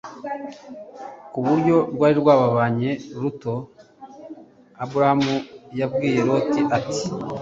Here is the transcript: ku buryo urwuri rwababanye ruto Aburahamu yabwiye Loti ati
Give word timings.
ku 1.31 1.39
buryo 1.45 1.75
urwuri 1.85 2.13
rwababanye 2.21 2.91
ruto 3.19 3.53
Aburahamu 4.83 5.35
yabwiye 5.79 6.19
Loti 6.27 6.61
ati 6.77 7.03